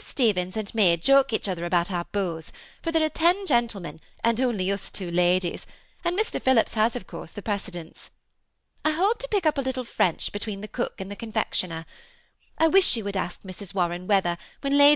[0.00, 2.42] Stevens and me joke each other about our beaux,
[2.80, 5.66] for there are ten gentlemen, and only us two ladies,
[6.04, 6.40] and Mr.
[6.40, 8.12] Phillips hasj of course, the precedence.
[8.84, 11.84] I hope to pick up a lit tle French between the cx)ok and the confectioner.
[12.58, 13.74] 1 wish you would ask Mrs.
[13.74, 14.86] Warren whether, when Lady THE SEMI ATTAOHED COUPLE.